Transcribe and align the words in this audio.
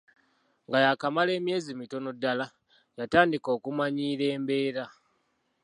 Nga 0.67 0.77
yakamala 0.85 1.31
emyezi 1.39 1.71
mitono 1.79 2.09
ddala, 2.15 2.45
y’atandika 2.97 3.47
okumanyiira 3.57 4.25
embeera. 4.35 4.85